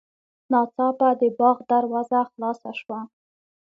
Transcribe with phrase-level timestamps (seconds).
[0.51, 2.99] ناڅاپه د باغ دروازه خلاصه شوه.